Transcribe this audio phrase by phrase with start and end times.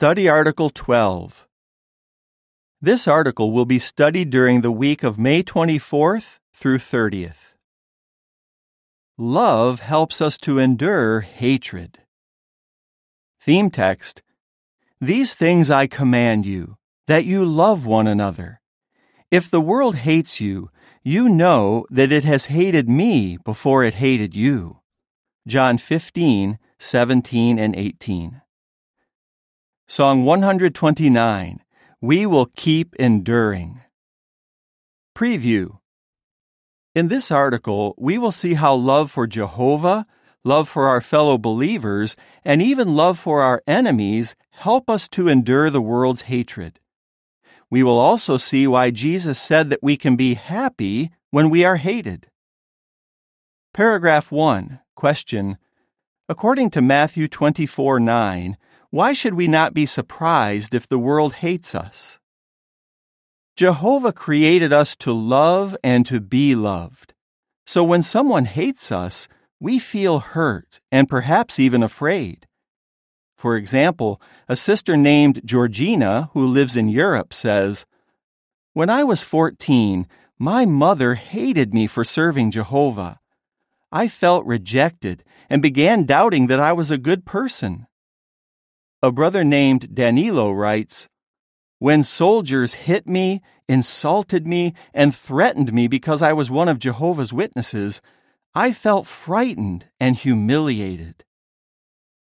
[0.00, 1.46] Study Article 12.
[2.80, 7.52] This article will be studied during the week of May 24th through 30th.
[9.18, 11.98] Love helps us to endure hatred.
[13.42, 14.22] Theme text
[15.02, 18.62] These things I command you, that you love one another.
[19.30, 20.70] If the world hates you,
[21.02, 24.78] you know that it has hated me before it hated you.
[25.46, 28.40] John 15, 17 and 18.
[29.90, 31.64] Song 129
[32.00, 33.80] We Will Keep Enduring.
[35.16, 35.78] Preview
[36.94, 40.06] In this article, we will see how love for Jehovah,
[40.44, 42.14] love for our fellow believers,
[42.44, 46.78] and even love for our enemies help us to endure the world's hatred.
[47.68, 51.78] We will also see why Jesus said that we can be happy when we are
[51.78, 52.28] hated.
[53.74, 55.58] Paragraph 1 Question
[56.28, 58.56] According to Matthew 24 9,
[58.90, 62.18] why should we not be surprised if the world hates us?
[63.56, 67.14] Jehovah created us to love and to be loved.
[67.66, 69.28] So when someone hates us,
[69.60, 72.48] we feel hurt and perhaps even afraid.
[73.36, 77.86] For example, a sister named Georgina, who lives in Europe, says,
[78.72, 83.20] When I was 14, my mother hated me for serving Jehovah.
[83.92, 87.86] I felt rejected and began doubting that I was a good person.
[89.02, 91.08] A brother named Danilo writes
[91.78, 97.32] When soldiers hit me, insulted me, and threatened me because I was one of Jehovah's
[97.32, 98.02] Witnesses,
[98.54, 101.24] I felt frightened and humiliated.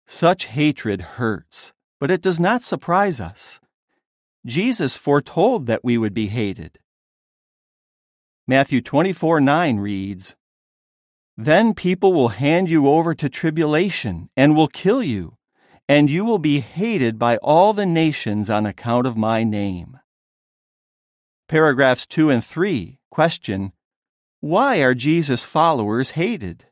[0.07, 3.59] Such hatred hurts, but it does not surprise us.
[4.43, 6.79] Jesus foretold that we would be hated.
[8.47, 10.35] Matthew 24 9 reads,
[11.37, 15.37] Then people will hand you over to tribulation and will kill you
[15.87, 19.99] and you will be hated by all the nations on account of my name.
[21.47, 23.71] Paragraphs 2 and 3 question
[24.39, 26.65] Why are Jesus' followers hated?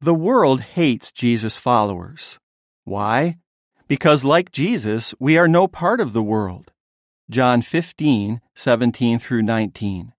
[0.00, 2.38] The world hates Jesus' followers.
[2.84, 3.38] Why?
[3.88, 6.72] Because, like Jesus, we are no part of the world.
[7.30, 10.12] John 15, 17 through 19.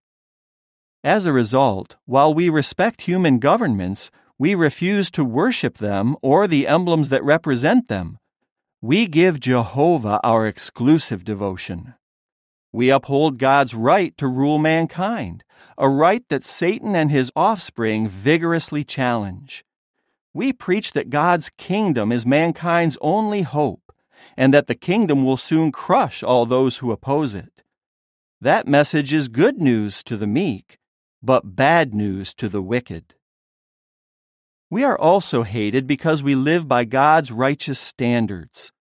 [1.03, 6.67] As a result, while we respect human governments, we refuse to worship them or the
[6.67, 8.19] emblems that represent them.
[8.81, 11.93] We give Jehovah our exclusive devotion.
[12.73, 15.45] We uphold God's right to rule mankind,
[15.77, 19.63] a right that Satan and his offspring vigorously challenge.
[20.33, 23.93] We preach that God's kingdom is mankind's only hope,
[24.35, 27.63] and that the kingdom will soon crush all those who oppose it.
[28.41, 30.77] That message is good news to the meek,
[31.23, 33.13] but bad news to the wicked.
[34.71, 38.71] We are also hated because we live by God's righteous standards.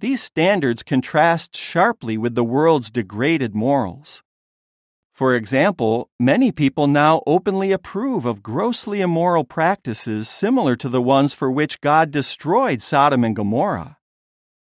[0.00, 4.22] These standards contrast sharply with the world's degraded morals.
[5.12, 11.34] For example, many people now openly approve of grossly immoral practices similar to the ones
[11.34, 13.98] for which God destroyed Sodom and Gomorrah.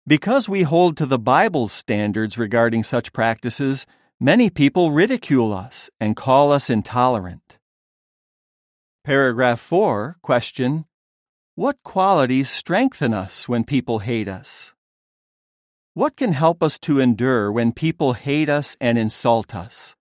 [0.06, 3.84] Because we hold to the Bible's standards regarding such practices,
[4.18, 7.57] many people ridicule us and call us intolerant.
[9.08, 10.84] Paragraph 4 Question
[11.54, 14.74] What qualities strengthen us when people hate us?
[15.94, 19.96] What can help us to endure when people hate us and insult us?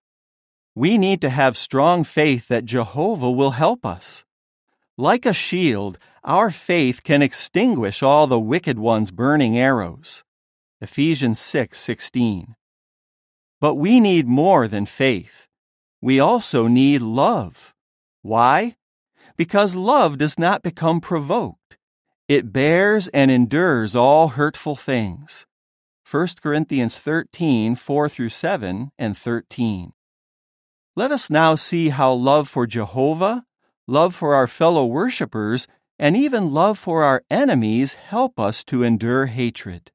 [0.74, 4.26] We need to have strong faith that Jehovah will help us.
[4.98, 10.22] Like a shield, our faith can extinguish all the wicked one's burning arrows.
[10.82, 12.56] Ephesians 6:16.
[13.58, 15.48] But we need more than faith.
[16.02, 17.72] We also need love.
[18.20, 18.74] Why?
[19.38, 21.78] Because love does not become provoked.
[22.28, 25.46] It bears and endures all hurtful things.
[26.10, 29.92] 1 Corinthians 13, 4 through 7 and 13.
[30.96, 33.44] Let us now see how love for Jehovah,
[33.86, 39.26] love for our fellow worshippers, and even love for our enemies help us to endure
[39.26, 39.92] hatred.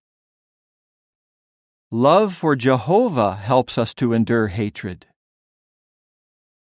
[1.92, 5.06] Love for Jehovah helps us to endure hatred.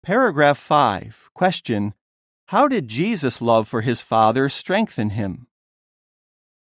[0.03, 1.29] Paragraph 5.
[1.33, 1.93] Question
[2.51, 5.47] how did Jesus' love for his Father strengthen him?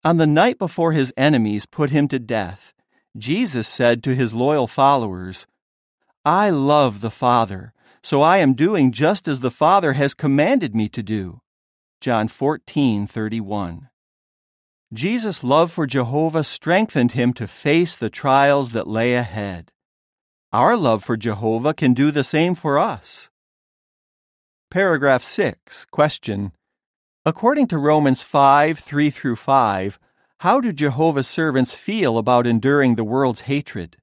[0.02, 2.74] On the night before his enemies put him to death,
[3.16, 5.46] Jesus said to his loyal followers,
[6.24, 7.72] I love the Father,
[8.02, 11.42] so I am doing just as the Father has commanded me to do.
[12.00, 13.88] John 14:31.
[14.92, 19.70] Jesus' love for Jehovah strengthened him to face the trials that lay ahead.
[20.52, 23.30] Our love for Jehovah can do the same for us.
[24.70, 25.86] Paragraph 6.
[25.86, 26.52] Question.
[27.24, 29.98] According to Romans 5 3 through 5,
[30.40, 33.96] how do Jehovah's servants feel about enduring the world's hatred?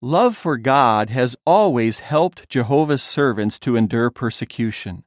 [0.00, 5.02] Love for God has always helped Jehovah's servants to endure persecution.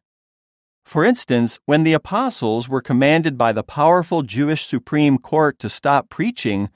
[0.84, 6.10] For instance, when the apostles were commanded by the powerful Jewish Supreme Court to stop
[6.10, 6.68] preaching,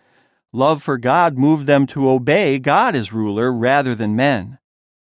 [0.54, 4.58] love for God moved them to obey God as ruler rather than men.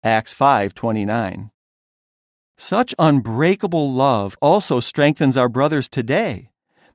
[0.04, 1.52] Acts 5:29.
[2.62, 6.50] Such unbreakable love also strengthens our brothers today,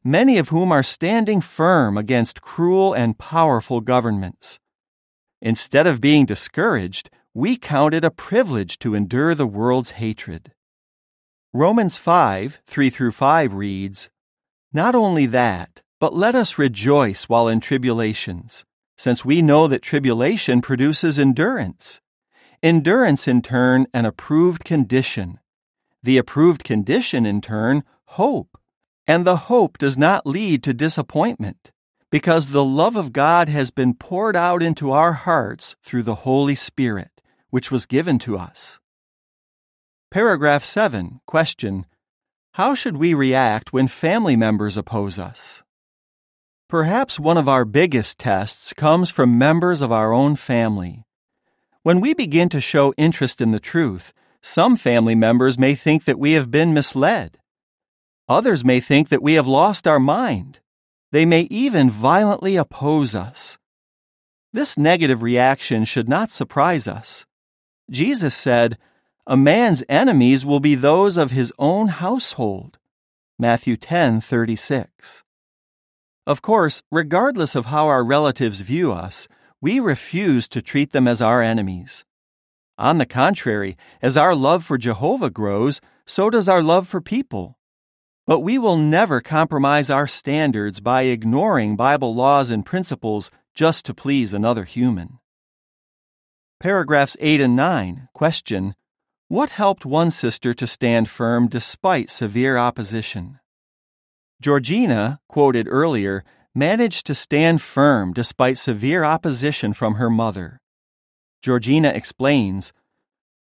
[0.05, 4.61] many of whom are standing firm against cruel and powerful governments.
[5.41, 10.53] Instead of being discouraged, we count it a privilege to endure the world's hatred.
[11.55, 14.11] Romans 5 3 through 5 reads,
[14.71, 18.67] Not only that, but let us rejoice while in tribulations,
[18.99, 22.03] since we know that tribulation produces endurance.
[22.63, 25.39] Endurance, in turn, an approved condition.
[26.05, 28.59] The approved condition, in turn, hope.
[29.07, 31.73] And the hope does not lead to disappointment,
[32.11, 36.55] because the love of God has been poured out into our hearts through the Holy
[36.55, 38.79] Spirit, which was given to us.
[40.11, 41.21] Paragraph 7.
[41.27, 41.87] Question
[42.53, 45.63] How should we react when family members oppose us?
[46.69, 51.07] Perhaps one of our biggest tests comes from members of our own family.
[51.83, 54.13] When we begin to show interest in the truth,
[54.47, 57.39] some family members may think that we have been misled.
[58.29, 60.61] Others may think that we have lost our mind.
[61.13, 63.57] They may even violently oppose us.
[64.53, 67.25] This negative reaction should not surprise us.
[67.91, 68.77] Jesus said,
[69.27, 72.77] A man's enemies will be those of his own household.
[73.39, 75.23] Matthew 10:36.
[76.27, 79.27] Of course, regardless of how our relatives view us,
[79.63, 82.05] we refuse to treat them as our enemies.
[82.77, 87.57] On the contrary, as our love for Jehovah grows, so does our love for people.
[88.27, 93.95] But we will never compromise our standards by ignoring Bible laws and principles just to
[93.95, 95.19] please another human.
[96.59, 98.75] Paragraphs 8 and 9 question
[99.29, 103.39] What helped one sister to stand firm despite severe opposition?
[104.41, 106.25] Georgina, quoted earlier,
[106.55, 110.61] managed to stand firm despite severe opposition from her mother.
[111.45, 112.73] Georgina explains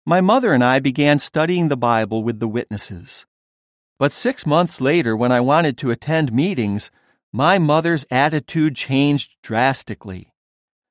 [0.05, 3.25] My mother and I began studying the Bible with the witnesses.
[3.97, 6.91] But six months later, when I wanted to attend meetings,
[7.33, 10.31] my mother's attitude changed drastically.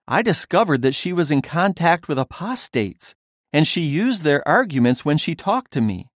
[0.07, 3.15] I discovered that she was in contact with apostates,
[3.55, 6.11] and she used their arguments when she talked to me.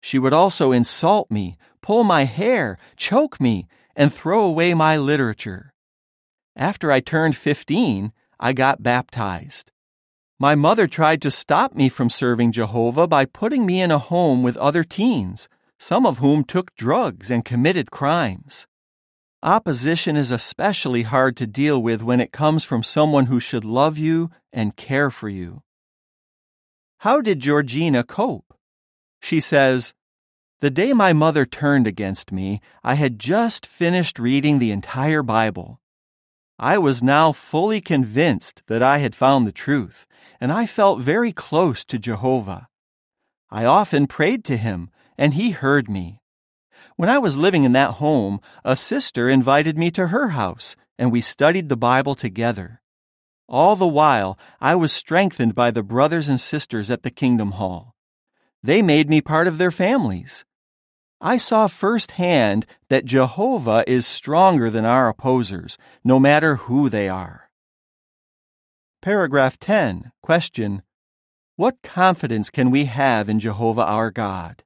[0.00, 5.74] She would also insult me, pull my hair, choke me, and throw away my literature.
[6.54, 9.72] After I turned 15, I got baptized.
[10.38, 14.42] My mother tried to stop me from serving Jehovah by putting me in a home
[14.42, 15.48] with other teens,
[15.78, 18.66] some of whom took drugs and committed crimes.
[19.42, 23.96] Opposition is especially hard to deal with when it comes from someone who should love
[23.98, 25.62] you and care for you.
[26.98, 28.54] How did Georgina cope?
[29.20, 29.94] She says,
[30.60, 35.78] the day my mother turned against me, I had just finished reading the entire Bible.
[36.58, 40.06] I was now fully convinced that I had found the truth,
[40.40, 42.68] and I felt very close to Jehovah.
[43.50, 46.20] I often prayed to him, and he heard me.
[46.96, 51.10] When I was living in that home, a sister invited me to her house, and
[51.10, 52.80] we studied the Bible together.
[53.48, 57.94] All the while, I was strengthened by the brothers and sisters at the Kingdom Hall.
[58.62, 60.44] They made me part of their families.
[61.24, 67.48] I saw firsthand that Jehovah is stronger than our opposers, no matter who they are.
[69.00, 70.12] Paragraph 10.
[70.22, 70.82] Question.
[71.56, 74.64] What confidence can we have in Jehovah our God?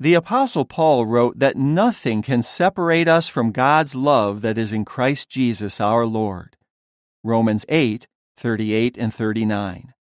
[0.00, 4.84] The Apostle Paul wrote that nothing can separate us from God's love that is in
[4.84, 6.56] Christ Jesus our Lord.
[7.22, 9.94] Romans 8, 38 and 39.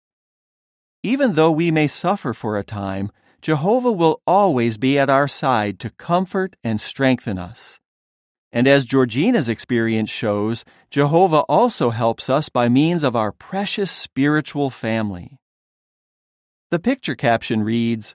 [1.02, 5.78] Even though we may suffer for a time, Jehovah will always be at our side
[5.80, 7.78] to comfort and strengthen us.
[8.50, 14.70] And as Georgina's experience shows, Jehovah also helps us by means of our precious spiritual
[14.70, 15.38] family.
[16.70, 18.14] The picture caption reads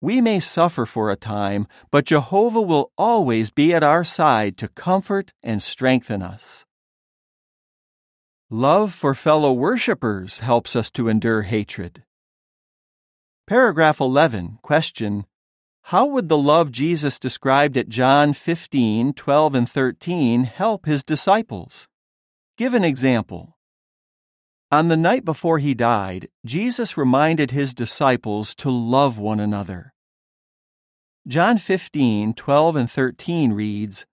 [0.00, 4.68] We may suffer for a time, but Jehovah will always be at our side to
[4.68, 6.64] comfort and strengthen us.
[8.48, 12.04] Love for fellow worshippers helps us to endure hatred.
[13.46, 14.58] Paragraph 11.
[14.60, 15.24] Question.
[15.82, 21.86] How would the love Jesus described at John 15, 12, and 13 help his disciples?
[22.56, 23.56] Give an example.
[24.72, 29.94] On the night before he died, Jesus reminded his disciples to love one another.
[31.28, 34.06] John 15, 12, and 13 reads,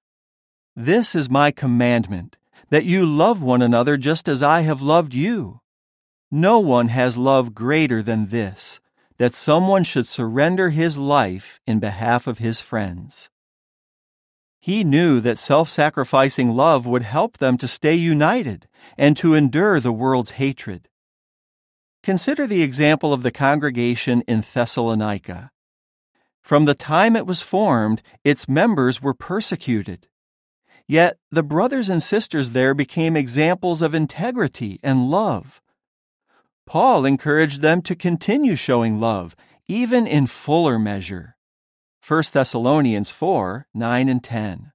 [0.76, 2.38] This is my commandment,
[2.70, 5.62] that you love one another just as I have loved you.
[6.30, 8.80] No one has love greater than this,
[9.24, 13.30] that someone should surrender his life in behalf of his friends.
[14.60, 19.80] He knew that self sacrificing love would help them to stay united and to endure
[19.80, 20.90] the world's hatred.
[22.04, 25.52] Consider the example of the congregation in Thessalonica.
[26.42, 30.10] From the time it was formed, its members were persecuted.
[30.86, 35.62] Yet the brothers and sisters there became examples of integrity and love.
[36.66, 39.36] Paul encouraged them to continue showing love,
[39.68, 41.36] even in fuller measure.
[42.06, 44.72] 1 Thessalonians 4 9 and 10.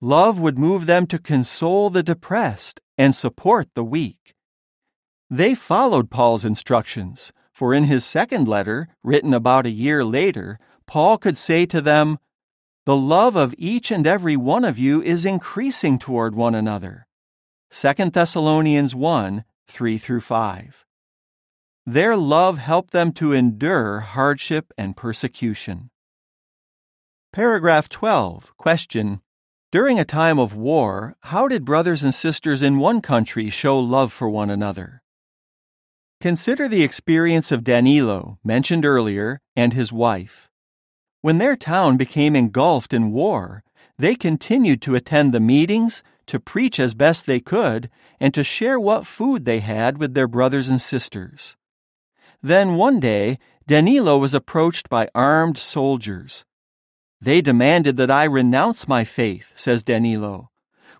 [0.00, 4.34] Love would move them to console the depressed and support the weak.
[5.28, 11.18] They followed Paul's instructions, for in his second letter, written about a year later, Paul
[11.18, 12.18] could say to them,
[12.86, 17.06] The love of each and every one of you is increasing toward one another.
[17.70, 20.84] 2 Thessalonians 1 3 through 5.
[21.86, 25.90] Their love helped them to endure hardship and persecution.
[27.32, 28.56] Paragraph 12.
[28.56, 29.20] Question.
[29.72, 34.12] During a time of war, how did brothers and sisters in one country show love
[34.12, 35.02] for one another?
[36.20, 40.50] Consider the experience of Danilo, mentioned earlier, and his wife.
[41.22, 43.62] When their town became engulfed in war,
[43.98, 48.78] they continued to attend the meetings, to preach as best they could, and to share
[48.78, 51.56] what food they had with their brothers and sisters.
[52.40, 56.44] Then one day, Danilo was approached by armed soldiers.
[57.20, 60.50] They demanded that I renounce my faith, says Danilo.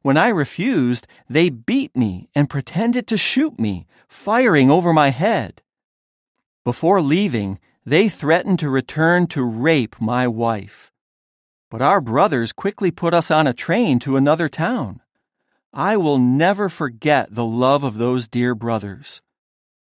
[0.02, 5.62] When I refused, they beat me and pretended to shoot me, firing over my head.
[6.64, 10.90] Before leaving, they threatened to return to rape my wife.
[11.70, 15.00] But our brothers quickly put us on a train to another town.
[15.72, 19.22] I will never forget the love of those dear brothers.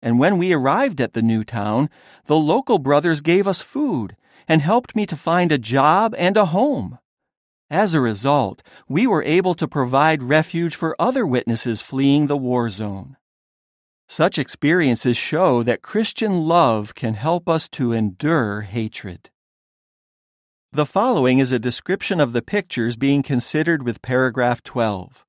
[0.03, 1.89] And when we arrived at the new town,
[2.27, 4.15] the local brothers gave us food
[4.47, 6.99] and helped me to find a job and a home.
[7.71, 12.71] As a result, we were able to provide refuge for other witnesses fleeing the war
[12.71, 13.17] zone.
[14.09, 19.31] Such experiences show that Christian love can help us to endure hatred.
[20.73, 25.25] The following is a description of the pictures being considered with paragraph 12.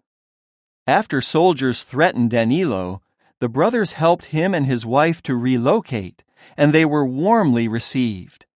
[0.89, 3.03] After soldiers threatened Danilo,
[3.39, 6.23] the brothers helped him and his wife to relocate,
[6.57, 8.47] and they were warmly received.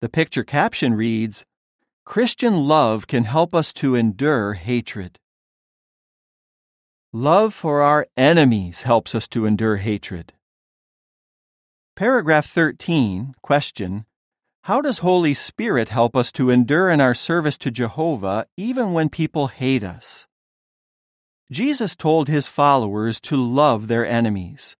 [0.00, 1.44] The picture caption reads
[2.04, 5.18] Christian love can help us to endure hatred.
[7.12, 10.32] Love for our enemies helps us to endure hatred.
[11.96, 14.04] Paragraph 13, question
[14.62, 19.08] How does Holy Spirit help us to endure in our service to Jehovah even when
[19.08, 20.28] people hate us?
[21.50, 24.76] Jesus told his followers to love their enemies.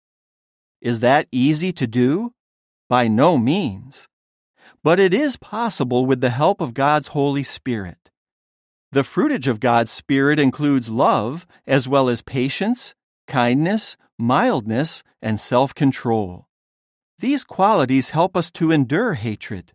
[0.80, 2.32] Is that easy to do?
[2.88, 4.08] By no means
[4.82, 8.10] but it is possible with the help of God's Holy Spirit.
[8.92, 12.94] The fruitage of God's Spirit includes love, as well as patience,
[13.26, 16.48] kindness, mildness, and self control.
[17.18, 19.72] These qualities help us to endure hatred.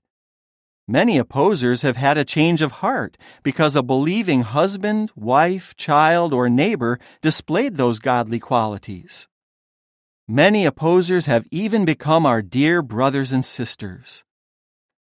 [0.88, 6.48] Many opposers have had a change of heart because a believing husband, wife, child, or
[6.48, 9.28] neighbor displayed those godly qualities.
[10.28, 14.24] Many opposers have even become our dear brothers and sisters.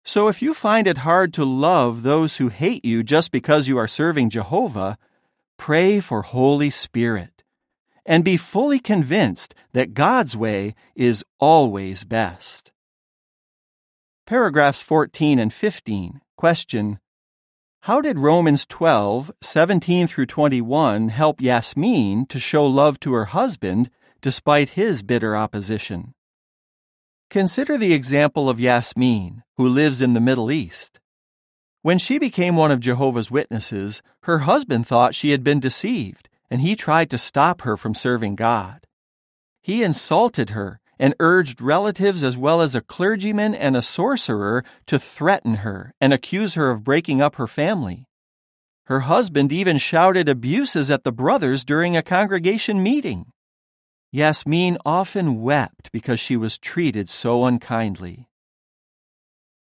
[0.03, 3.77] So if you find it hard to love those who hate you just because you
[3.77, 4.97] are serving Jehovah,
[5.57, 7.43] pray for Holy Spirit
[8.05, 12.71] and be fully convinced that God's way is always best.
[14.25, 16.19] Paragraphs 14 and 15.
[16.35, 16.99] Question
[17.81, 23.91] How did Romans 12, 17 through 21 help Yasmin to show love to her husband
[24.23, 26.15] despite his bitter opposition?
[27.29, 30.99] Consider the example of Yasmin, who lives in the Middle East.
[31.83, 36.61] When she became one of Jehovah's Witnesses, her husband thought she had been deceived, and
[36.61, 38.87] he tried to stop her from serving God.
[39.61, 44.99] He insulted her and urged relatives as well as a clergyman and a sorcerer to
[44.99, 48.05] threaten her and accuse her of breaking up her family.
[48.87, 53.31] Her husband even shouted abuses at the brothers during a congregation meeting.
[54.11, 58.27] Yasmin often wept because she was treated so unkindly.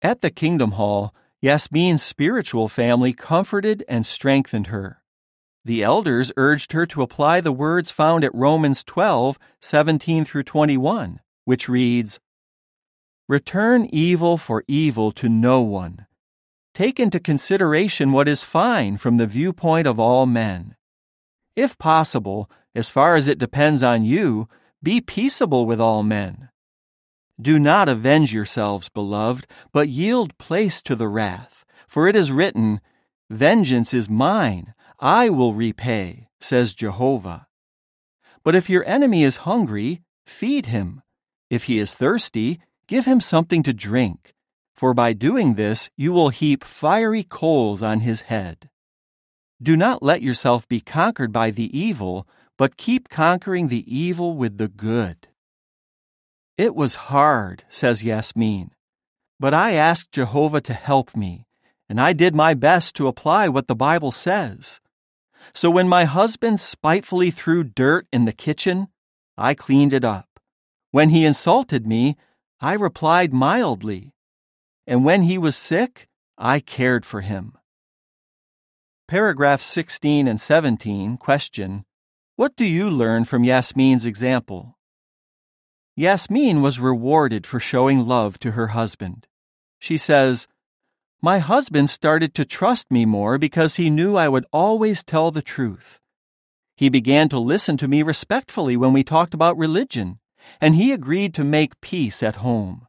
[0.02, 5.02] At the Kingdom Hall, Yasmin's spiritual family comforted and strengthened her.
[5.66, 11.20] The elders urged her to apply the words found at Romans 12, 17 through 21,
[11.44, 12.20] which reads,
[13.28, 16.06] Return evil for evil to no one.
[16.76, 20.76] take into consideration what is fine from the viewpoint of all men.
[21.56, 24.50] If possible, as far as it depends on you,
[24.84, 26.50] be peaceable with all men.
[27.42, 31.66] Do not avenge yourselves, beloved, but yield place to the wrath.
[31.88, 32.82] For it is written,
[33.30, 34.74] Vengeance is mine,
[35.06, 37.46] I will repay, says Jehovah.
[38.44, 41.04] But if your enemy is hungry, feed him.
[41.48, 44.34] If he is thirsty, give him something to drink.
[44.76, 48.72] For by doing this, you will heap fiery coals on his head.
[49.62, 54.58] Do not let yourself be conquered by the evil, but keep conquering the evil with
[54.58, 55.28] the good.
[56.58, 58.72] It was hard, says Yasmin,
[59.40, 61.46] but I asked Jehovah to help me,
[61.88, 64.80] and I did my best to apply what the Bible says.
[65.54, 68.88] So when my husband spitefully threw dirt in the kitchen,
[69.38, 70.40] I cleaned it up.
[70.92, 72.16] When he insulted me,
[72.62, 74.14] I replied mildly.
[74.88, 77.58] And when he was sick, I cared for him.
[79.08, 81.86] Paragraphs 16 and 17 question
[82.36, 84.78] What do you learn from Yasmin's example?
[85.96, 89.28] Yasmin was rewarded for showing love to her husband.
[89.80, 90.48] She says,
[91.22, 95.42] My husband started to trust me more because he knew I would always tell the
[95.42, 96.00] truth.
[96.76, 100.20] He began to listen to me respectfully when we talked about religion,
[100.60, 102.88] and he agreed to make peace at home.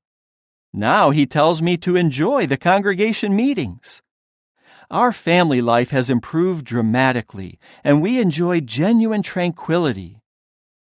[0.72, 4.02] Now he tells me to enjoy the congregation meetings.
[4.90, 10.20] Our family life has improved dramatically, and we enjoy genuine tranquility.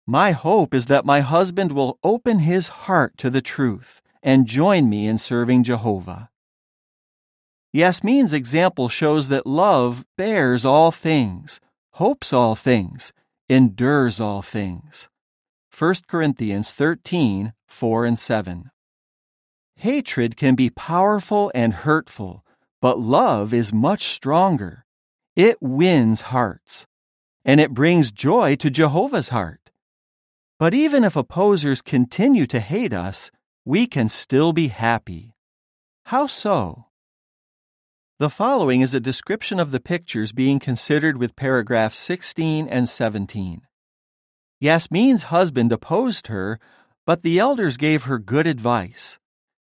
[0.07, 4.89] My hope is that my husband will open his heart to the truth and join
[4.89, 6.31] me in serving Jehovah.
[7.73, 11.61] Yasmin's example shows that love bears all things,
[11.93, 13.13] hopes all things,
[13.49, 15.09] endures all things.
[15.77, 18.71] 1 Corinthians 13 4 and 7.
[19.77, 22.45] Hatred can be powerful and hurtful
[22.83, 24.85] but love is much stronger.
[25.37, 26.85] It wins hearts,
[27.45, 29.71] and it brings joy to Jehovah's heart.
[30.59, 33.31] But even if opposers continue to hate us,
[33.65, 35.37] we can still be happy.
[36.07, 36.87] How so?
[38.19, 43.63] The following is a description of the pictures being considered with paragraphs 16 and 17.
[44.61, 46.61] Yasmin's husband opposed her,
[47.07, 49.19] but the elders gave her good advice.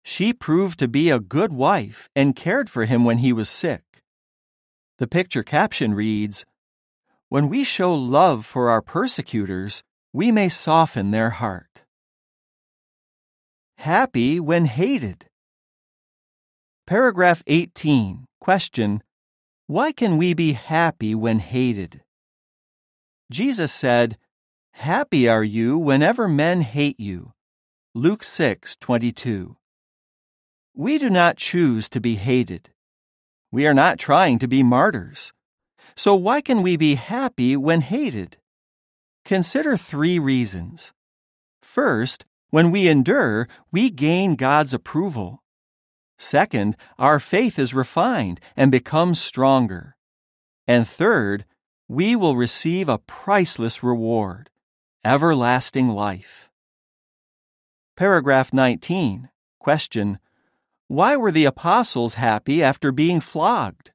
[0.04, 3.84] She proved to be a good wife and cared for him when he was sick.
[5.00, 6.46] The picture caption reads
[7.30, 11.82] When we show love for our persecutors, we may soften their heart.
[13.78, 15.28] Happy when hated.
[16.86, 18.26] Paragraph 18.
[18.42, 19.02] Question
[19.68, 22.02] Why can we be happy when hated?
[23.32, 24.18] Jesus said,
[24.74, 27.32] Happy are you whenever men hate you.
[27.96, 29.56] Luke 6 22.
[30.76, 32.72] We do not choose to be hated.
[33.50, 35.32] We are not trying to be martyrs.
[35.96, 38.36] So why can we be happy when hated?
[39.24, 40.92] Consider three reasons.
[41.62, 45.43] First, when we endure, we gain God's approval.
[46.18, 49.96] Second, our faith is refined and becomes stronger.
[50.68, 51.46] And third,
[51.88, 54.50] we will receive a priceless reward
[55.06, 56.50] everlasting life.
[57.98, 59.30] Paragraph 19.
[59.60, 60.20] Question
[60.94, 63.94] why were the apostles happy after being flogged?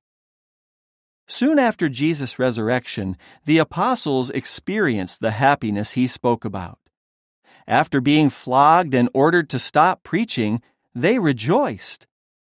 [1.28, 6.80] Soon after Jesus' resurrection, the apostles experienced the happiness he spoke about.
[7.68, 10.60] After being flogged and ordered to stop preaching,
[10.92, 12.07] they rejoiced.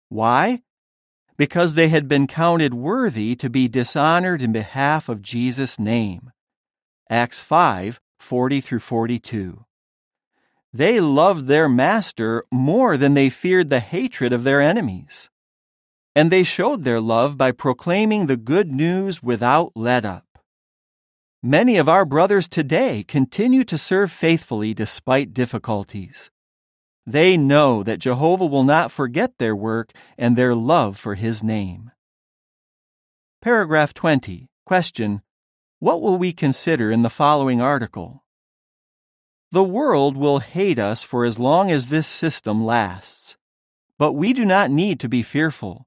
[0.08, 0.62] Why?
[1.36, 6.32] Because they had been counted worthy to be dishonored in behalf of Jesus' name.
[7.10, 9.64] Acts 5 40 through 42.
[10.72, 15.30] They loved their master more than they feared the hatred of their enemies.
[16.14, 20.24] And they showed their love by proclaiming the good news without let up.
[21.42, 26.30] Many of our brothers today continue to serve faithfully despite difficulties.
[27.06, 31.92] They know that Jehovah will not forget their work and their love for his name.
[33.40, 34.48] Paragraph 20.
[34.64, 35.22] Question
[35.78, 38.24] What will we consider in the following article?
[39.52, 43.36] The world will hate us for as long as this system lasts.
[43.98, 45.86] But we do not need to be fearful.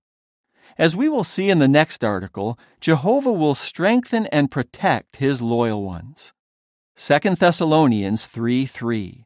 [0.77, 5.83] As we will see in the next article, Jehovah will strengthen and protect his loyal
[5.83, 6.31] ones.
[6.95, 9.25] 2 Thessalonians 3 3.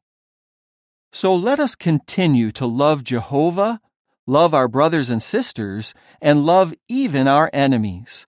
[1.13, 3.79] So let us continue to love Jehovah,
[4.27, 8.27] love our brothers and sisters, and love even our enemies.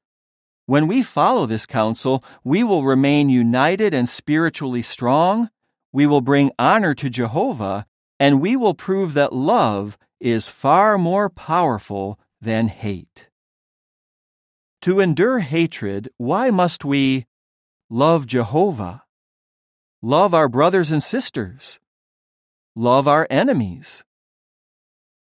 [0.68, 5.50] When we follow this counsel, we will remain united and spiritually strong
[5.96, 7.86] we will bring honor to Jehovah,
[8.20, 13.30] and we will prove that love is far more powerful than hate.
[14.82, 17.28] To endure hatred, why must we
[17.90, 19.04] love Jehovah,
[20.02, 21.80] love our brothers and sisters,
[22.78, 24.04] love our enemies?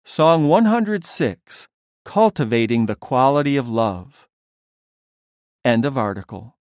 [0.04, 1.68] Song 106
[2.04, 4.28] Cultivating the Quality of Love.
[5.64, 6.56] End of article.